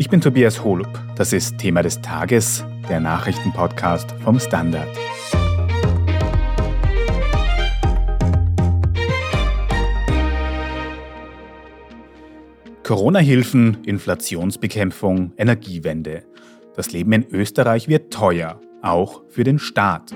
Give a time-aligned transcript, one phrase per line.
[0.00, 0.88] Ich bin Tobias Holub.
[1.14, 4.88] Das ist Thema des Tages, der Nachrichtenpodcast vom Standard.
[12.82, 16.24] Corona-Hilfen, Inflationsbekämpfung, Energiewende.
[16.74, 20.14] Das Leben in Österreich wird teuer, auch für den Staat.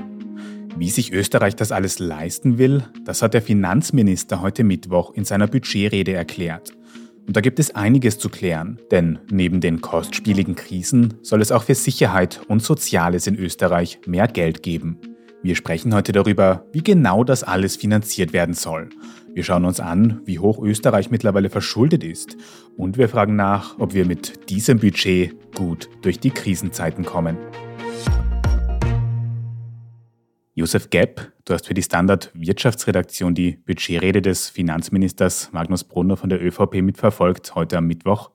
[0.79, 5.47] Wie sich Österreich das alles leisten will, das hat der Finanzminister heute Mittwoch in seiner
[5.47, 6.73] Budgetrede erklärt.
[7.27, 11.63] Und da gibt es einiges zu klären, denn neben den kostspieligen Krisen soll es auch
[11.63, 14.99] für Sicherheit und Soziales in Österreich mehr Geld geben.
[15.43, 18.89] Wir sprechen heute darüber, wie genau das alles finanziert werden soll.
[19.35, 22.37] Wir schauen uns an, wie hoch Österreich mittlerweile verschuldet ist
[22.77, 27.37] und wir fragen nach, ob wir mit diesem Budget gut durch die Krisenzeiten kommen.
[30.57, 36.31] Josef Gepp, du hast für die Standard Wirtschaftsredaktion die Budgetrede des Finanzministers Magnus Brunner von
[36.31, 38.31] der ÖVP mitverfolgt, heute am Mittwoch.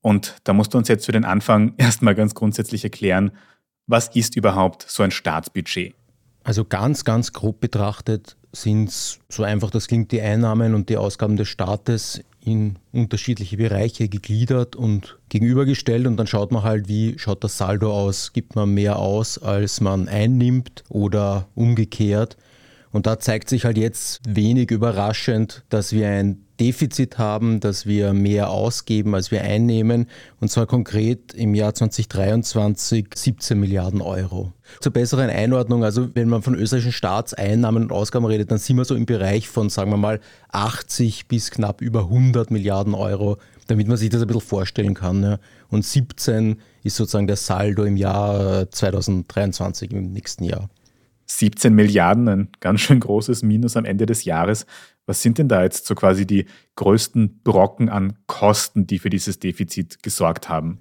[0.00, 3.30] Und da musst du uns jetzt für den Anfang erstmal ganz grundsätzlich erklären,
[3.86, 5.94] was ist überhaupt so ein Staatsbudget?
[6.42, 10.96] Also ganz, ganz grob betrachtet sind es so einfach, das klingt die Einnahmen und die
[10.96, 17.18] Ausgaben des Staates in unterschiedliche Bereiche gegliedert und gegenübergestellt und dann schaut man halt, wie
[17.18, 22.36] schaut das Saldo aus, gibt man mehr aus, als man einnimmt oder umgekehrt.
[22.92, 28.12] Und da zeigt sich halt jetzt wenig überraschend, dass wir ein Defizit haben, dass wir
[28.12, 30.08] mehr ausgeben, als wir einnehmen.
[30.40, 34.52] Und zwar konkret im Jahr 2023 17 Milliarden Euro.
[34.80, 38.84] Zur besseren Einordnung, also wenn man von österreichischen Staatseinnahmen und Ausgaben redet, dann sind wir
[38.84, 43.38] so im Bereich von, sagen wir mal, 80 bis knapp über 100 Milliarden Euro,
[43.68, 45.38] damit man sich das ein bisschen vorstellen kann.
[45.70, 50.68] Und 17 ist sozusagen der Saldo im Jahr 2023, im nächsten Jahr.
[51.38, 54.66] 17 Milliarden, ein ganz schön großes Minus am Ende des Jahres.
[55.06, 59.38] Was sind denn da jetzt so quasi die größten Brocken an Kosten, die für dieses
[59.38, 60.80] Defizit gesorgt haben?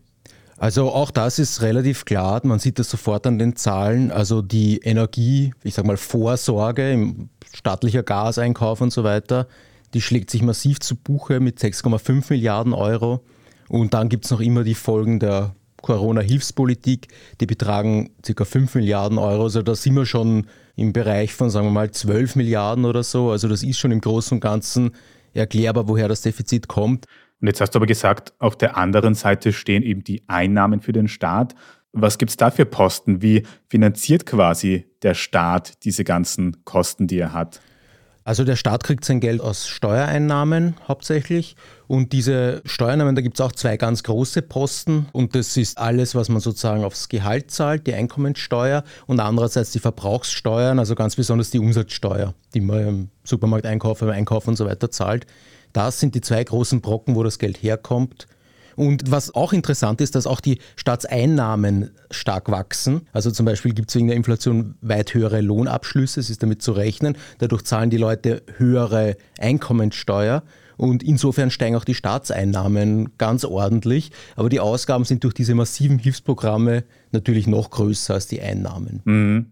[0.57, 4.11] Also auch das ist relativ klar, man sieht das sofort an den Zahlen.
[4.11, 9.47] Also die Energie, ich sag mal Vorsorge, im staatlicher Gaseinkauf und so weiter,
[9.93, 13.23] die schlägt sich massiv zu Buche mit 6,5 Milliarden Euro.
[13.69, 17.07] Und dann gibt es noch immer die Folgen der Corona-Hilfspolitik,
[17.39, 18.45] die betragen ca.
[18.45, 19.43] 5 Milliarden Euro.
[19.43, 23.31] Also da sind wir schon im Bereich von, sagen wir mal, 12 Milliarden oder so.
[23.31, 24.91] Also das ist schon im Großen und Ganzen
[25.33, 27.05] erklärbar, woher das Defizit kommt.
[27.41, 30.91] Und jetzt hast du aber gesagt, auf der anderen Seite stehen eben die Einnahmen für
[30.91, 31.55] den Staat.
[31.91, 33.21] Was gibt es da für Posten?
[33.21, 37.61] Wie finanziert quasi der Staat diese ganzen Kosten, die er hat?
[38.23, 41.55] Also der Staat kriegt sein Geld aus Steuereinnahmen hauptsächlich
[41.87, 46.13] und diese Steuereinnahmen, da gibt es auch zwei ganz große Posten und das ist alles,
[46.13, 51.49] was man sozusagen aufs Gehalt zahlt, die Einkommensteuer und andererseits die Verbrauchssteuern, also ganz besonders
[51.49, 55.25] die Umsatzsteuer, die man im Supermarkt einkaufen, im Einkauf und so weiter zahlt.
[55.73, 58.27] Das sind die zwei großen Brocken, wo das Geld herkommt.
[58.79, 63.01] Und was auch interessant ist, dass auch die Staatseinnahmen stark wachsen.
[63.11, 66.71] Also zum Beispiel gibt es wegen der Inflation weit höhere Lohnabschlüsse, es ist damit zu
[66.71, 67.17] rechnen.
[67.39, 70.43] Dadurch zahlen die Leute höhere Einkommensteuer.
[70.77, 74.11] Und insofern steigen auch die Staatseinnahmen ganz ordentlich.
[74.37, 79.01] Aber die Ausgaben sind durch diese massiven Hilfsprogramme natürlich noch größer als die Einnahmen.
[79.03, 79.45] Mhm.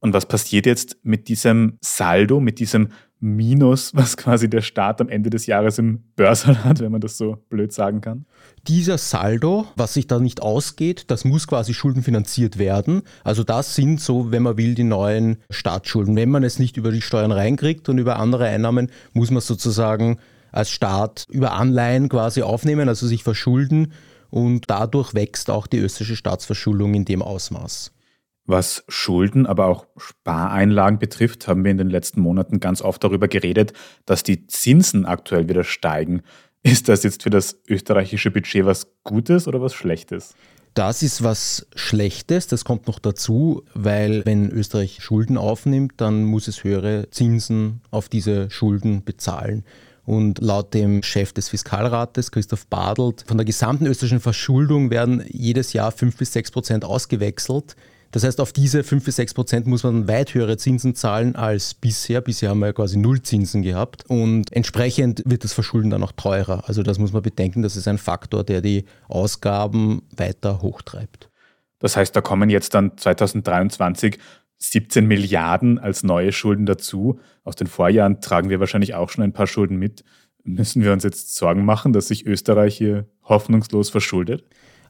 [0.00, 5.08] Und was passiert jetzt mit diesem Saldo, mit diesem Minus, was quasi der Staat am
[5.08, 8.26] Ende des Jahres im Börsal hat, wenn man das so blöd sagen kann?
[8.68, 13.02] Dieser Saldo, was sich da nicht ausgeht, das muss quasi schuldenfinanziert werden.
[13.24, 16.14] Also das sind so, wenn man will, die neuen Staatsschulden.
[16.14, 20.18] Wenn man es nicht über die Steuern reinkriegt und über andere Einnahmen, muss man sozusagen
[20.52, 23.92] als Staat über Anleihen quasi aufnehmen, also sich verschulden.
[24.28, 27.92] Und dadurch wächst auch die österreichische Staatsverschuldung in dem Ausmaß.
[28.46, 33.26] Was Schulden, aber auch Spareinlagen betrifft, haben wir in den letzten Monaten ganz oft darüber
[33.26, 33.72] geredet,
[34.06, 36.22] dass die Zinsen aktuell wieder steigen.
[36.62, 40.34] Ist das jetzt für das österreichische Budget was Gutes oder was Schlechtes?
[40.74, 46.48] Das ist was Schlechtes, das kommt noch dazu, weil wenn Österreich Schulden aufnimmt, dann muss
[46.48, 49.64] es höhere Zinsen auf diese Schulden bezahlen.
[50.04, 55.72] Und laut dem Chef des Fiskalrates, Christoph Badelt, von der gesamten österreichischen Verschuldung werden jedes
[55.72, 57.74] Jahr 5 bis 6 Prozent ausgewechselt.
[58.16, 61.74] Das heißt, auf diese 5 bis 6 Prozent muss man weit höhere Zinsen zahlen als
[61.74, 62.22] bisher.
[62.22, 66.66] Bisher haben wir ja quasi Nullzinsen gehabt und entsprechend wird das Verschulden dann auch teurer.
[66.66, 71.28] Also das muss man bedenken, das ist ein Faktor, der die Ausgaben weiter hochtreibt.
[71.78, 74.16] Das heißt, da kommen jetzt dann 2023
[74.56, 77.20] 17 Milliarden als neue Schulden dazu.
[77.44, 80.04] Aus den Vorjahren tragen wir wahrscheinlich auch schon ein paar Schulden mit.
[80.42, 84.46] Müssen wir uns jetzt Sorgen machen, dass sich Österreich hier hoffnungslos verschuldet?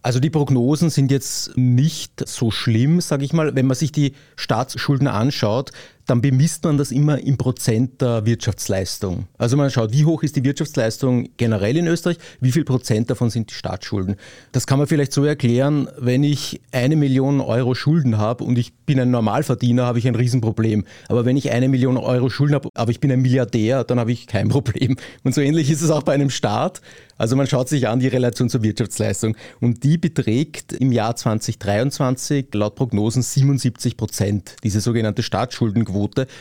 [0.06, 3.56] Also die Prognosen sind jetzt nicht so schlimm, sage ich mal.
[3.56, 5.72] Wenn man sich die Staatsschulden anschaut,
[6.06, 9.26] dann bemisst man das immer im Prozent der Wirtschaftsleistung.
[9.38, 13.28] Also man schaut, wie hoch ist die Wirtschaftsleistung generell in Österreich, wie viel Prozent davon
[13.28, 14.16] sind die Staatsschulden.
[14.52, 18.72] Das kann man vielleicht so erklären, wenn ich eine Million Euro Schulden habe und ich
[18.72, 20.84] bin ein Normalverdiener, habe ich ein Riesenproblem.
[21.08, 24.12] Aber wenn ich eine Million Euro Schulden habe, aber ich bin ein Milliardär, dann habe
[24.12, 24.96] ich kein Problem.
[25.24, 26.80] Und so ähnlich ist es auch bei einem Staat.
[27.18, 32.48] Also man schaut sich an die Relation zur Wirtschaftsleistung und die beträgt im Jahr 2023
[32.52, 35.95] laut Prognosen 77 Prozent, diese sogenannte Staatsschuldenquote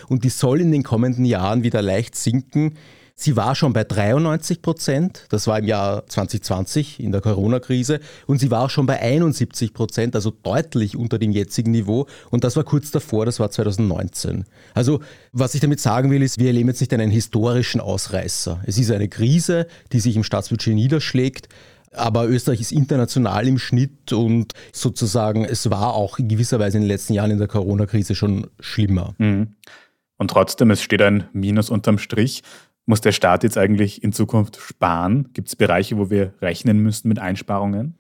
[0.07, 2.75] und die soll in den kommenden Jahren wieder leicht sinken.
[3.18, 8.40] Sie war schon bei 93 Prozent, das war im Jahr 2020 in der Corona-Krise, und
[8.40, 12.07] sie war schon bei 71 Prozent, also deutlich unter dem jetzigen Niveau.
[12.30, 14.44] Und das war kurz davor, das war 2019.
[14.74, 15.00] Also
[15.31, 18.62] was ich damit sagen will, ist, wir erleben jetzt nicht einen historischen Ausreißer.
[18.66, 21.48] Es ist eine Krise, die sich im Staatsbudget niederschlägt.
[21.97, 26.83] Aber Österreich ist international im Schnitt und sozusagen, es war auch in gewisser Weise in
[26.83, 29.15] den letzten Jahren in der Corona-Krise schon schlimmer.
[29.18, 29.56] Mhm.
[30.18, 32.44] Und trotzdem, es steht ein Minus unterm Strich.
[32.86, 35.30] Muss der Staat jetzt eigentlich in Zukunft sparen?
[35.33, 37.95] Gibt es Bereiche, wo wir rechnen müssen mit Einsparungen?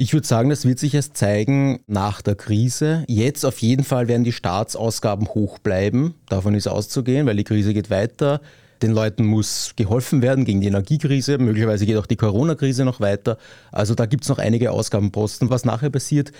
[0.00, 3.04] Ich würde sagen, das wird sich erst zeigen nach der Krise.
[3.08, 6.14] Jetzt auf jeden Fall werden die Staatsausgaben hoch bleiben.
[6.28, 8.40] Davon ist auszugehen, weil die Krise geht weiter.
[8.82, 11.38] Den Leuten muss geholfen werden gegen die Energiekrise.
[11.38, 13.38] Möglicherweise geht auch die Corona-Krise noch weiter.
[13.72, 15.50] Also da gibt es noch einige Ausgabenposten.
[15.50, 16.32] Was nachher passiert,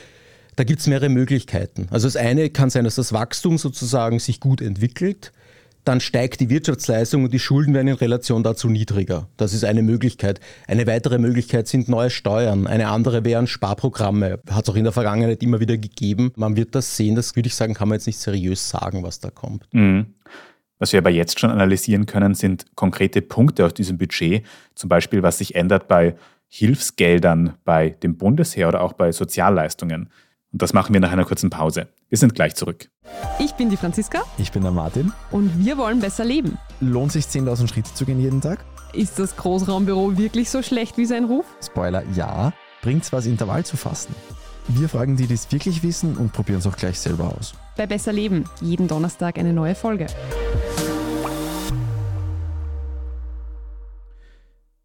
[0.57, 1.89] da gibt es mehrere Möglichkeiten.
[1.91, 5.33] Also das eine kann sein, dass das Wachstum sozusagen sich gut entwickelt
[5.89, 9.27] dann steigt die Wirtschaftsleistung und die Schulden werden in Relation dazu niedriger.
[9.39, 10.39] Das ist eine Möglichkeit.
[10.67, 12.67] Eine weitere Möglichkeit sind neue Steuern.
[12.67, 14.39] Eine andere wären Sparprogramme.
[14.51, 16.31] Hat es auch in der Vergangenheit immer wieder gegeben.
[16.37, 17.15] Man wird das sehen.
[17.15, 19.67] Das würde ich sagen, kann man jetzt nicht seriös sagen, was da kommt.
[19.73, 20.15] Mhm.
[20.79, 24.45] Was wir aber jetzt schon analysieren können, sind konkrete Punkte aus diesem Budget.
[24.75, 26.17] Zum Beispiel, was sich ändert bei
[26.49, 30.11] Hilfsgeldern bei dem Bundesheer oder auch bei Sozialleistungen.
[30.51, 31.89] Und das machen wir nach einer kurzen Pause.
[32.09, 32.89] Wir sind gleich zurück.
[33.39, 34.23] Ich bin die Franziska.
[34.39, 35.13] Ich bin der Martin.
[35.31, 36.57] Und wir wollen besser leben.
[36.81, 38.65] Lohnt sich 10.000 Schritte zu gehen jeden Tag?
[38.95, 41.45] Ist das Großraumbüro wirklich so schlecht wie sein Ruf?
[41.63, 42.53] Spoiler, ja.
[42.81, 44.15] Bringt's was, Intervall zu fasten?
[44.69, 47.55] Wir fragen die, die es wirklich wissen und probieren es auch gleich selber aus.
[47.77, 50.07] Bei Besser Leben, jeden Donnerstag eine neue Folge.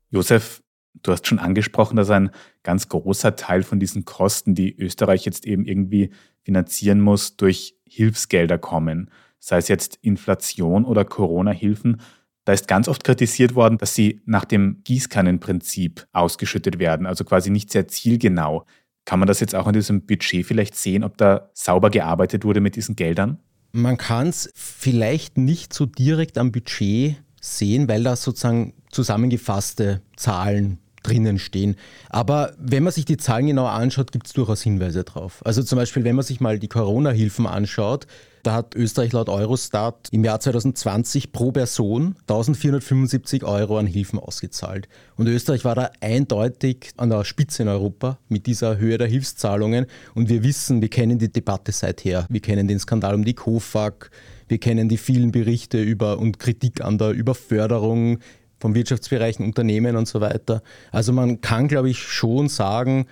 [0.09, 0.63] Josef,
[1.01, 2.29] Du hast schon angesprochen, dass ein
[2.61, 6.11] ganz großer Teil von diesen Kosten, die Österreich jetzt eben irgendwie
[6.43, 9.09] finanzieren muss, durch Hilfsgelder kommen.
[9.39, 11.99] Sei es jetzt Inflation oder Corona-Hilfen.
[12.45, 17.49] Da ist ganz oft kritisiert worden, dass sie nach dem Gießkannenprinzip ausgeschüttet werden, also quasi
[17.49, 18.65] nicht sehr zielgenau.
[19.05, 22.61] Kann man das jetzt auch in diesem Budget vielleicht sehen, ob da sauber gearbeitet wurde
[22.61, 23.37] mit diesen Geldern?
[23.73, 30.79] Man kann es vielleicht nicht so direkt am Budget sehen, weil da sozusagen zusammengefasste Zahlen
[31.01, 31.75] drinnen stehen.
[32.09, 35.41] Aber wenn man sich die Zahlen genauer anschaut, gibt es durchaus Hinweise drauf.
[35.43, 38.07] Also zum Beispiel, wenn man sich mal die Corona-Hilfen anschaut,
[38.43, 44.89] da hat Österreich laut Eurostat im Jahr 2020 pro Person 1475 Euro an Hilfen ausgezahlt.
[45.15, 49.85] Und Österreich war da eindeutig an der Spitze in Europa mit dieser Höhe der Hilfszahlungen.
[50.13, 52.27] Und wir wissen, wir kennen die Debatte seither.
[52.29, 54.11] Wir kennen den Skandal um die KOFAG.
[54.49, 58.19] Wir kennen die vielen Berichte über und Kritik an der Überförderung
[58.59, 60.63] vom Wirtschaftsbereichen, Unternehmen und so weiter.
[60.91, 63.07] Also man kann, glaube ich, schon sagen,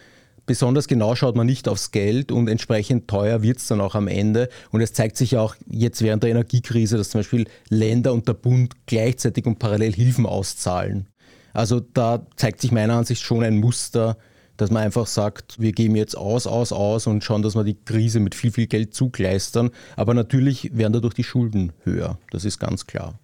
[0.46, 4.08] besonders genau schaut man nicht aufs Geld und entsprechend teuer wird es dann auch am
[4.08, 4.50] Ende.
[4.72, 8.34] Und es zeigt sich auch jetzt während der Energiekrise, dass zum Beispiel Länder und der
[8.34, 11.08] Bund gleichzeitig und parallel Hilfen auszahlen.
[11.54, 14.18] Also da zeigt sich meiner Ansicht schon ein Muster,
[14.58, 17.84] dass man einfach sagt, wir geben jetzt aus, aus, aus und schauen, dass wir die
[17.84, 19.72] Krise mit viel, viel Geld zugleistern.
[19.96, 22.20] Aber natürlich werden dadurch die Schulden höher.
[22.30, 23.20] Das ist ganz klar.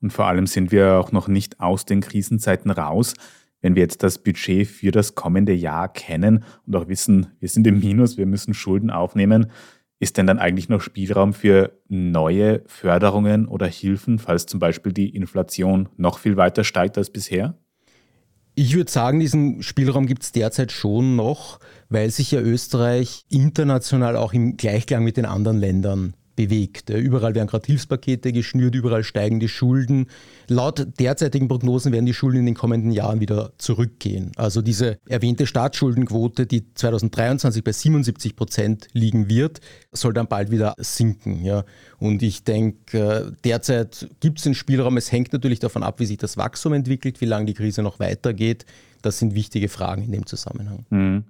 [0.00, 3.14] Und vor allem sind wir auch noch nicht aus den Krisenzeiten raus.
[3.60, 7.66] Wenn wir jetzt das Budget für das kommende Jahr kennen und auch wissen, wir sind
[7.66, 9.50] im Minus, wir müssen Schulden aufnehmen,
[9.98, 15.10] ist denn dann eigentlich noch Spielraum für neue Förderungen oder Hilfen, falls zum Beispiel die
[15.10, 17.58] Inflation noch viel weiter steigt als bisher?
[18.54, 24.16] Ich würde sagen, diesen Spielraum gibt es derzeit schon noch, weil sich ja Österreich international
[24.16, 26.90] auch im Gleichklang mit den anderen Ländern bewegt.
[26.90, 30.06] Überall werden gerade Hilfspakete geschnürt, überall steigen die Schulden.
[30.48, 34.32] Laut derzeitigen Prognosen werden die Schulden in den kommenden Jahren wieder zurückgehen.
[34.36, 39.60] Also diese erwähnte Staatsschuldenquote, die 2023 bei 77 Prozent liegen wird,
[39.92, 41.44] soll dann bald wieder sinken.
[41.44, 41.64] Ja.
[41.98, 44.96] Und ich denke, derzeit gibt es den Spielraum.
[44.96, 47.98] Es hängt natürlich davon ab, wie sich das Wachstum entwickelt, wie lange die Krise noch
[48.00, 48.64] weitergeht.
[49.02, 50.86] Das sind wichtige Fragen in dem Zusammenhang.
[50.90, 51.24] Mhm.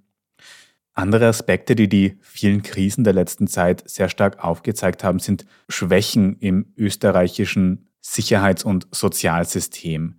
[1.00, 6.36] Andere Aspekte, die die vielen Krisen der letzten Zeit sehr stark aufgezeigt haben, sind Schwächen
[6.40, 10.16] im österreichischen Sicherheits- und Sozialsystem.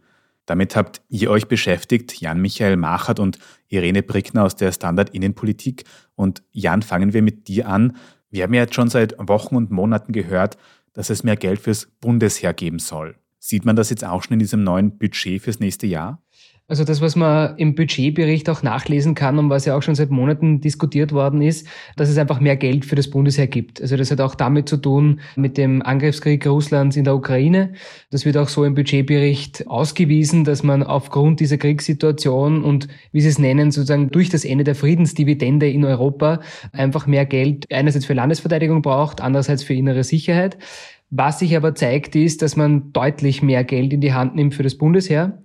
[0.48, 5.84] Damit habt ihr euch beschäftigt, Jan-Michael Machert und Irene Brickner aus der Standard Innenpolitik.
[6.16, 7.96] Und Jan, fangen wir mit dir an.
[8.32, 10.58] Wir haben ja jetzt schon seit Wochen und Monaten gehört,
[10.94, 13.18] dass es mehr Geld fürs Bundesheer geben soll.
[13.38, 16.24] Sieht man das jetzt auch schon in diesem neuen Budget fürs nächste Jahr?
[16.72, 20.10] Also das, was man im Budgetbericht auch nachlesen kann und was ja auch schon seit
[20.10, 23.82] Monaten diskutiert worden ist, dass es einfach mehr Geld für das Bundesheer gibt.
[23.82, 27.74] Also das hat auch damit zu tun mit dem Angriffskrieg Russlands in der Ukraine.
[28.10, 33.28] Das wird auch so im Budgetbericht ausgewiesen, dass man aufgrund dieser Kriegssituation und wie Sie
[33.28, 36.40] es nennen, sozusagen durch das Ende der Friedensdividende in Europa
[36.72, 40.58] einfach mehr Geld einerseits für Landesverteidigung braucht, andererseits für innere Sicherheit.
[41.10, 44.64] Was sich aber zeigt, ist, dass man deutlich mehr Geld in die Hand nimmt für
[44.64, 45.38] das Bundesheer.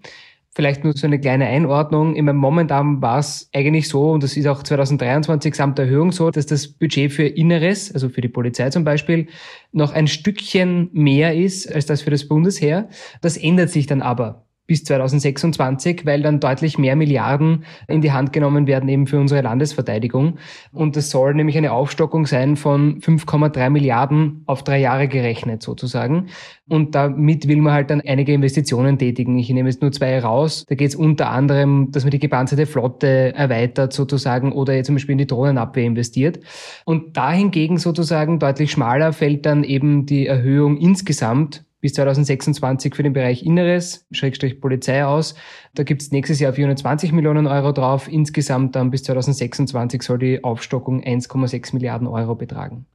[0.56, 2.14] Vielleicht nur so eine kleine Einordnung.
[2.14, 6.46] Im momentan war es eigentlich so, und das ist auch 2023 samt Erhöhung so, dass
[6.46, 9.26] das Budget für Inneres, also für die Polizei zum Beispiel,
[9.72, 12.88] noch ein Stückchen mehr ist als das für das Bundesheer.
[13.20, 18.32] Das ändert sich dann aber bis 2026, weil dann deutlich mehr Milliarden in die Hand
[18.32, 20.38] genommen werden eben für unsere Landesverteidigung.
[20.72, 26.26] Und das soll nämlich eine Aufstockung sein von 5,3 Milliarden auf drei Jahre gerechnet sozusagen.
[26.68, 29.38] Und damit will man halt dann einige Investitionen tätigen.
[29.38, 30.64] Ich nehme jetzt nur zwei raus.
[30.68, 34.96] Da geht es unter anderem, dass man die gepanzerte Flotte erweitert sozusagen oder jetzt zum
[34.96, 36.40] Beispiel in die Drohnenabwehr investiert.
[36.84, 43.02] Und da hingegen sozusagen deutlich schmaler fällt dann eben die Erhöhung insgesamt bis 2026 für
[43.02, 45.34] den Bereich Inneres, Schrägstrich Polizei aus.
[45.74, 48.08] Da gibt es nächstes Jahr 420 Millionen Euro drauf.
[48.08, 52.86] Insgesamt dann bis 2026 soll die Aufstockung 1,6 Milliarden Euro betragen.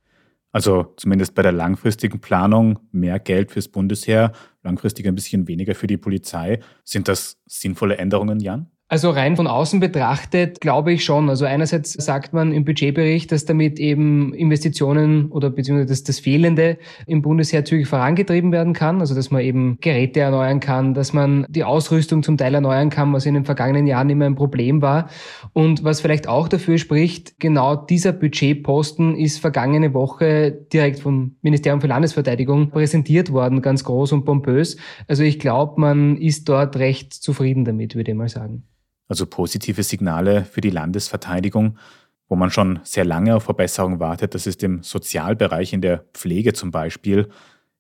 [0.52, 4.34] Also zumindest bei der langfristigen Planung mehr Geld fürs Bundesheer,
[4.64, 6.60] langfristig ein bisschen weniger für die Polizei.
[6.84, 8.71] Sind das sinnvolle Änderungen, Jan?
[8.92, 11.30] Also rein von außen betrachtet glaube ich schon.
[11.30, 16.78] Also einerseits sagt man im Budgetbericht, dass damit eben Investitionen oder beziehungsweise das, das Fehlende
[17.08, 19.00] im Bundesheer zügig vorangetrieben werden kann.
[19.00, 23.14] Also dass man eben Geräte erneuern kann, dass man die Ausrüstung zum Teil erneuern kann,
[23.14, 25.08] was in den vergangenen Jahren immer ein Problem war.
[25.54, 31.80] Und was vielleicht auch dafür spricht, genau dieser Budgetposten ist vergangene Woche direkt vom Ministerium
[31.80, 34.76] für Landesverteidigung präsentiert worden, ganz groß und pompös.
[35.08, 38.64] Also ich glaube, man ist dort recht zufrieden damit, würde ich mal sagen
[39.12, 41.78] also positive Signale für die Landesverteidigung,
[42.30, 44.34] wo man schon sehr lange auf Verbesserung wartet.
[44.34, 47.28] Das ist im Sozialbereich, in der Pflege zum Beispiel.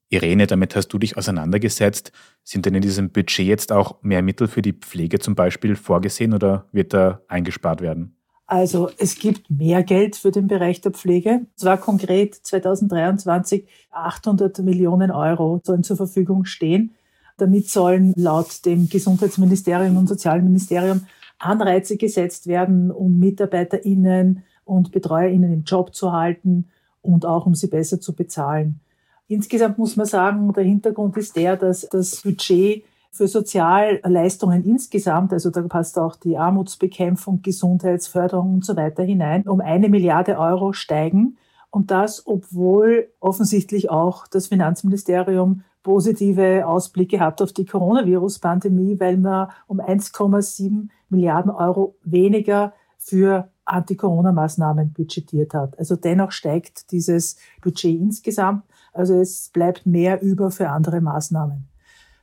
[0.09, 2.11] Irene, damit hast du dich auseinandergesetzt.
[2.43, 6.33] Sind denn in diesem Budget jetzt auch mehr Mittel für die Pflege zum Beispiel vorgesehen
[6.33, 8.17] oder wird da eingespart werden?
[8.45, 11.45] Also es gibt mehr Geld für den Bereich der Pflege.
[11.55, 16.93] Zwar konkret 2023 800 Millionen Euro sollen zur Verfügung stehen.
[17.37, 21.07] Damit sollen laut dem Gesundheitsministerium und Sozialministerium
[21.43, 26.69] Anreize gesetzt werden, um MitarbeiterInnen und BetreuerInnen im Job zu halten
[27.01, 28.79] und auch um sie besser zu bezahlen.
[29.27, 35.49] Insgesamt muss man sagen, der Hintergrund ist der, dass das Budget für Sozialleistungen insgesamt, also
[35.49, 41.37] da passt auch die Armutsbekämpfung, Gesundheitsförderung und so weiter hinein, um eine Milliarde Euro steigen.
[41.69, 49.49] Und das, obwohl offensichtlich auch das Finanzministerium positive Ausblicke hat auf die Coronavirus-Pandemie, weil man
[49.67, 55.77] um 1,7 Milliarden Euro weniger für Anti-Corona-Maßnahmen budgetiert hat.
[55.79, 58.63] Also dennoch steigt dieses Budget insgesamt.
[58.93, 61.67] Also es bleibt mehr über für andere Maßnahmen.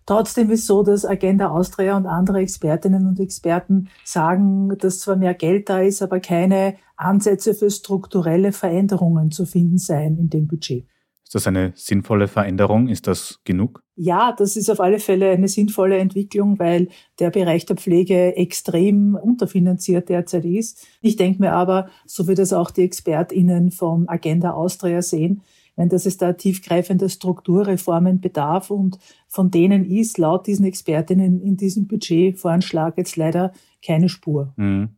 [0.07, 5.35] Trotzdem ist so, dass Agenda Austria und andere Expertinnen und Experten sagen, dass zwar mehr
[5.35, 10.87] Geld da ist, aber keine Ansätze für strukturelle Veränderungen zu finden seien in dem Budget.
[11.29, 12.89] Ist das eine sinnvolle Veränderung?
[12.89, 13.83] Ist das genug?
[13.97, 19.15] Ja, das ist auf alle Fälle eine sinnvolle Entwicklung, weil der Bereich der Pflege extrem
[19.15, 20.87] unterfinanziert derzeit ist.
[21.03, 25.43] Ich denke mir aber, so wie das auch die ExpertInnen von Agenda Austria sehen,
[25.77, 31.59] wenn das es da tiefgreifender Strukturreformen bedarf und von denen ist laut diesen Expertinnen in
[31.59, 33.53] diesem Budgetvoranschlag jetzt leider
[33.85, 34.55] keine Spur.
[34.57, 34.97] Mhm.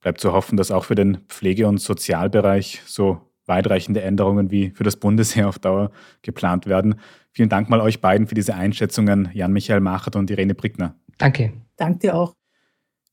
[0.00, 4.84] Bleibt zu hoffen, dass auch für den Pflege- und Sozialbereich so weitreichende Änderungen wie für
[4.84, 5.90] das Bundesheer auf Dauer
[6.22, 6.96] geplant werden.
[7.30, 10.94] Vielen Dank mal euch beiden für diese Einschätzungen, Jan-Michael Machert und Irene Brickner.
[11.18, 11.52] Danke.
[11.76, 12.34] Danke dir auch.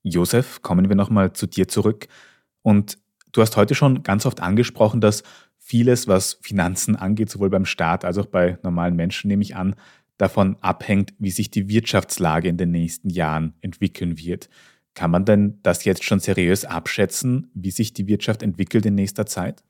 [0.03, 2.07] Josef, kommen wir nochmal zu dir zurück.
[2.61, 2.97] Und
[3.31, 5.23] du hast heute schon ganz oft angesprochen, dass
[5.57, 9.75] vieles, was Finanzen angeht, sowohl beim Staat als auch bei normalen Menschen, nehme ich an,
[10.17, 14.49] davon abhängt, wie sich die Wirtschaftslage in den nächsten Jahren entwickeln wird.
[14.93, 19.25] Kann man denn das jetzt schon seriös abschätzen, wie sich die Wirtschaft entwickelt in nächster
[19.25, 19.63] Zeit?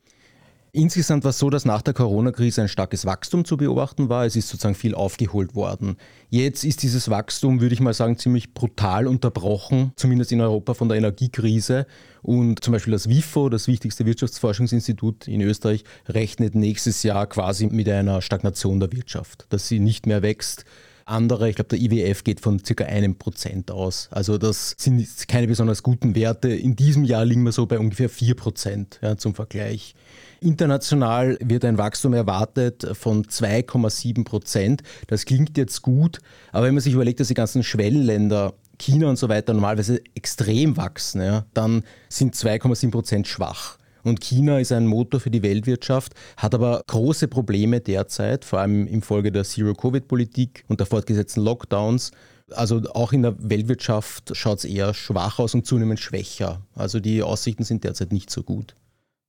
[0.73, 4.25] Insgesamt war es so, dass nach der Corona-Krise ein starkes Wachstum zu beobachten war.
[4.25, 5.97] Es ist sozusagen viel aufgeholt worden.
[6.29, 10.87] Jetzt ist dieses Wachstum, würde ich mal sagen, ziemlich brutal unterbrochen, zumindest in Europa von
[10.87, 11.87] der Energiekrise.
[12.21, 17.89] Und zum Beispiel das WIFO, das wichtigste Wirtschaftsforschungsinstitut in Österreich, rechnet nächstes Jahr quasi mit
[17.89, 20.63] einer Stagnation der Wirtschaft, dass sie nicht mehr wächst
[21.05, 24.09] Andere, ich glaube, der IWF geht von circa einem Prozent aus.
[24.11, 26.49] Also das sind keine besonders guten Werte.
[26.49, 29.95] In diesem Jahr liegen wir so bei ungefähr vier Prozent ja, zum Vergleich.
[30.39, 34.81] International wird ein Wachstum erwartet von 2,7 Prozent.
[35.07, 36.19] Das klingt jetzt gut,
[36.51, 40.75] aber wenn man sich überlegt, dass die ganzen Schwellenländer China und so weiter normalerweise extrem
[40.77, 43.77] wachsen, ja, dann sind 2,7 Prozent schwach.
[44.03, 48.87] Und China ist ein Motor für die Weltwirtschaft, hat aber große Probleme derzeit, vor allem
[48.87, 52.11] infolge der Zero-Covid-Politik und der fortgesetzten Lockdowns.
[52.51, 56.61] Also auch in der Weltwirtschaft schaut es eher schwach aus und zunehmend schwächer.
[56.75, 58.75] Also die Aussichten sind derzeit nicht so gut.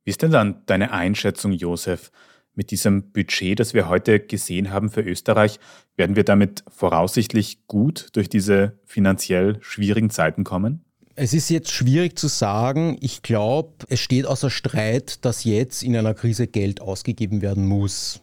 [0.05, 2.11] Wie ist denn dann deine Einschätzung, Josef?
[2.55, 5.59] Mit diesem Budget, das wir heute gesehen haben für Österreich,
[5.97, 10.85] werden wir damit voraussichtlich gut durch diese finanziell schwierigen Zeiten kommen?
[11.15, 12.97] Es ist jetzt schwierig zu sagen.
[13.01, 18.21] Ich glaube, es steht außer Streit, dass jetzt in einer Krise Geld ausgegeben werden muss.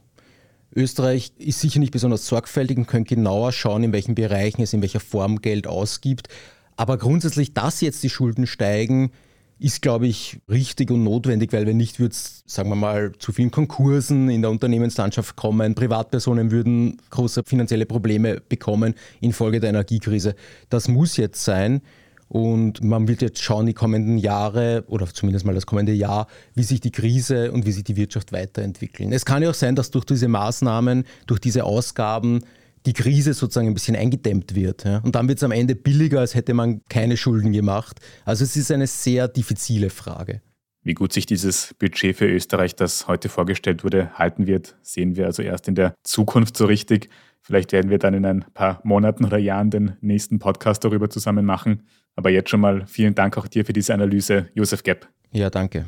[0.76, 4.82] Österreich ist sicher nicht besonders sorgfältig und könnte genauer schauen, in welchen Bereichen es in
[4.82, 6.30] welcher Form Geld ausgibt.
[6.78, 9.12] Aber grundsätzlich, dass jetzt die Schulden steigen,
[9.60, 13.34] ist, glaube ich, richtig und notwendig, weil wenn nicht, würde es, sagen wir mal, zu
[13.34, 15.76] vielen Konkursen in der Unternehmenslandschaft kommen.
[15.76, 20.34] Privatpersonen würden große finanzielle Probleme bekommen infolge der Energiekrise.
[20.70, 21.82] Das muss jetzt sein.
[22.30, 26.64] Und man wird jetzt schauen, die kommenden Jahre oder zumindest mal das kommende Jahr, wie
[26.64, 29.12] sich die Krise und wie sich die Wirtschaft weiterentwickeln.
[29.12, 32.42] Es kann ja auch sein, dass durch diese Maßnahmen, durch diese Ausgaben
[32.86, 34.86] die Krise sozusagen ein bisschen eingedämmt wird.
[34.86, 35.00] Ja?
[35.00, 38.00] Und dann wird es am Ende billiger, als hätte man keine Schulden gemacht.
[38.26, 40.42] Also es ist eine sehr diffizile Frage.
[40.84, 45.26] Wie gut sich dieses Budget für Österreich, das heute vorgestellt wurde, halten wird, sehen wir
[45.26, 47.10] also erst in der Zukunft so richtig.
[47.50, 51.46] Vielleicht werden wir dann in ein paar Monaten oder Jahren den nächsten Podcast darüber zusammen
[51.48, 51.82] machen.
[52.16, 55.08] Aber jetzt schon mal vielen Dank auch dir für diese Analyse, Josef Gepp.
[55.32, 55.86] Ja, danke.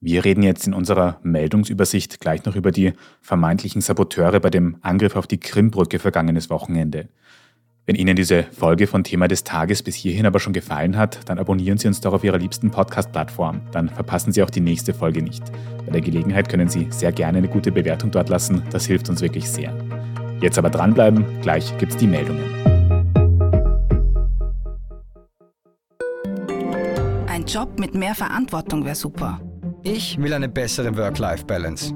[0.00, 5.16] Wir reden jetzt in unserer Meldungsübersicht gleich noch über die vermeintlichen Saboteure bei dem Angriff
[5.16, 7.08] auf die Krimbrücke vergangenes Wochenende.
[7.86, 11.38] Wenn Ihnen diese Folge von Thema des Tages bis hierhin aber schon gefallen hat, dann
[11.38, 13.62] abonnieren Sie uns doch auf Ihrer liebsten Podcast-Plattform.
[13.72, 15.42] Dann verpassen Sie auch die nächste Folge nicht.
[15.86, 18.62] Bei der Gelegenheit können Sie sehr gerne eine gute Bewertung dort lassen.
[18.70, 19.74] Das hilft uns wirklich sehr.
[20.40, 22.44] Jetzt aber dranbleiben, gleich gibt's die Meldungen.
[27.26, 29.40] Ein Job mit mehr Verantwortung wäre super.
[29.82, 31.94] Ich will eine bessere Work-Life-Balance.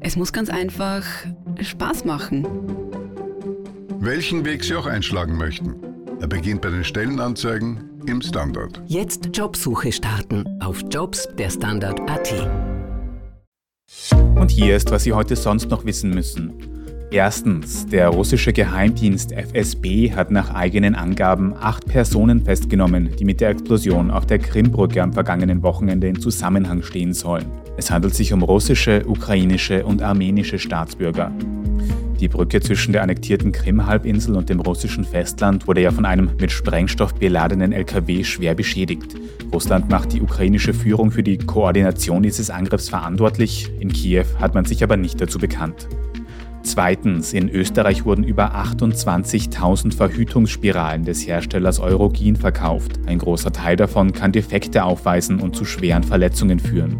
[0.00, 1.04] Es muss ganz einfach
[1.60, 2.46] Spaß machen.
[4.00, 5.74] Welchen Weg Sie auch einschlagen möchten.
[6.20, 8.80] Er beginnt bei den Stellenanzeigen im Standard.
[8.86, 12.48] Jetzt Jobsuche starten auf Jobs der Standard.at.
[14.36, 16.77] Und hier ist, was Sie heute sonst noch wissen müssen.
[17.10, 23.48] Erstens, der russische Geheimdienst FSB hat nach eigenen Angaben acht Personen festgenommen, die mit der
[23.48, 27.46] Explosion auf der Krimbrücke am vergangenen Wochenende in Zusammenhang stehen sollen.
[27.78, 31.32] Es handelt sich um russische, ukrainische und armenische Staatsbürger.
[32.20, 36.52] Die Brücke zwischen der annektierten Krim-Halbinsel und dem russischen Festland wurde ja von einem mit
[36.52, 39.14] Sprengstoff beladenen LKW schwer beschädigt.
[39.50, 43.70] Russland macht die ukrainische Führung für die Koordination dieses Angriffs verantwortlich.
[43.80, 45.88] In Kiew hat man sich aber nicht dazu bekannt.
[46.62, 52.98] Zweitens, in Österreich wurden über 28.000 Verhütungsspiralen des Herstellers Eurogin verkauft.
[53.06, 56.98] Ein großer Teil davon kann Defekte aufweisen und zu schweren Verletzungen führen.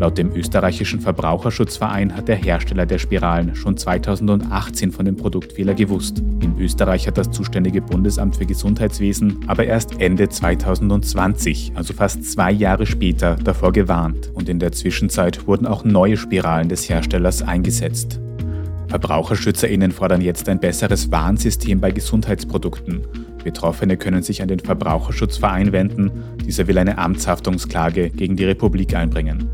[0.00, 6.22] Laut dem österreichischen Verbraucherschutzverein hat der Hersteller der Spiralen schon 2018 von dem Produktfehler gewusst.
[6.40, 12.50] In Österreich hat das zuständige Bundesamt für Gesundheitswesen aber erst Ende 2020, also fast zwei
[12.50, 14.30] Jahre später, davor gewarnt.
[14.32, 18.18] Und in der Zwischenzeit wurden auch neue Spiralen des Herstellers eingesetzt.
[18.90, 23.02] VerbraucherschützerInnen fordern jetzt ein besseres Warnsystem bei Gesundheitsprodukten.
[23.44, 26.10] Betroffene können sich an den Verbraucherschutzverein wenden.
[26.44, 29.48] Dieser will eine Amtshaftungsklage gegen die Republik einbringen.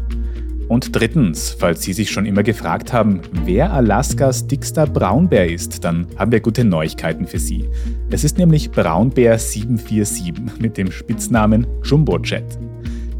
[0.68, 6.06] Und drittens, falls Sie sich schon immer gefragt haben, wer Alaskas dickster Braunbär ist, dann
[6.16, 7.68] haben wir gute Neuigkeiten für Sie.
[8.10, 12.58] Es ist nämlich Braunbär 747 mit dem Spitznamen Jumbo Jet.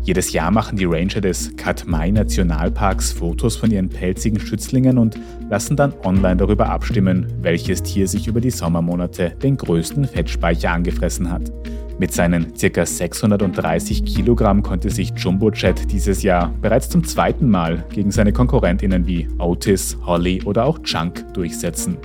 [0.07, 5.19] Jedes Jahr machen die Ranger des Katmai Nationalparks Fotos von ihren pelzigen Schützlingen und
[5.51, 11.29] lassen dann online darüber abstimmen, welches Tier sich über die Sommermonate den größten Fettspeicher angefressen
[11.29, 11.51] hat.
[11.99, 12.87] Mit seinen ca.
[12.87, 19.09] 630 Kilogramm konnte sich Jumbo Jet dieses Jahr bereits zum zweiten Mal gegen seine Konkurrentinnen
[19.09, 21.97] wie Otis, Holly oder auch Chunk durchsetzen.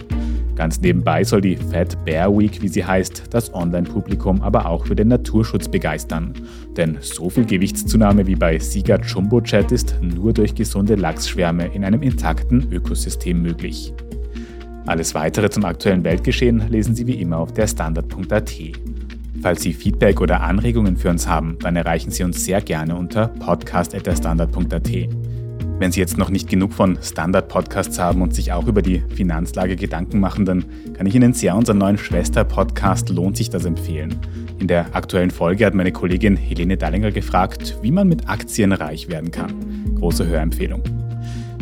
[0.56, 4.96] Ganz nebenbei soll die Fat Bear Week, wie sie heißt, das Online-Publikum aber auch für
[4.96, 6.34] den Naturschutz begeistern.
[6.78, 11.84] Denn so viel Gewichtszunahme wie bei Sieger Jumbo Jet ist nur durch gesunde Lachsschwärme in
[11.84, 13.94] einem intakten Ökosystem möglich.
[14.86, 18.52] Alles weitere zum aktuellen Weltgeschehen lesen Sie wie immer auf der Standard.at.
[19.42, 23.28] Falls Sie Feedback oder Anregungen für uns haben, dann erreichen Sie uns sehr gerne unter
[23.28, 25.31] podcast.derstandard.at.
[25.82, 29.76] Wenn Sie jetzt noch nicht genug von Standard-Podcasts haben und sich auch über die Finanzlage
[29.76, 30.64] Gedanken machen, dann
[30.94, 34.16] kann ich Ihnen sehr unseren neuen Schwester-Podcast Lohnt sich das empfehlen.
[34.60, 39.10] In der aktuellen Folge hat meine Kollegin Helene Dallinger gefragt, wie man mit Aktien reich
[39.10, 39.96] werden kann.
[39.96, 40.84] Große Hörempfehlung.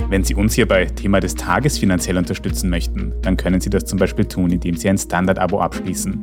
[0.10, 3.86] Wenn Sie uns hier bei Thema des Tages finanziell unterstützen möchten, dann können Sie das
[3.86, 6.20] zum Beispiel tun, indem Sie ein Standard-Abo abschließen.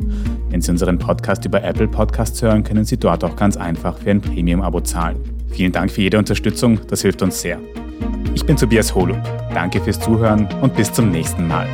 [0.51, 4.11] Wenn Sie unseren Podcast über Apple Podcasts hören, können Sie dort auch ganz einfach für
[4.11, 5.17] ein Premium-Abo zahlen.
[5.49, 7.59] Vielen Dank für jede Unterstützung, das hilft uns sehr.
[8.37, 9.17] Ich bin Tobias Holub.
[9.55, 11.67] Danke fürs Zuhören und bis zum nächsten Mal.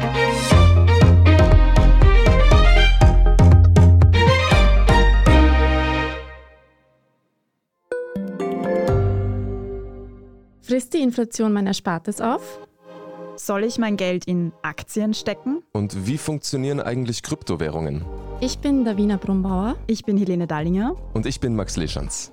[10.61, 12.61] Frisst die Inflation mein Erspartes auf?
[13.35, 15.64] Soll ich mein Geld in Aktien stecken?
[15.72, 18.05] Und wie funktionieren eigentlich Kryptowährungen?
[18.40, 19.75] Ich bin Davina Brumbauer.
[19.88, 20.94] Ich bin Helene Dallinger.
[21.12, 22.33] Und ich bin Max Leschanz.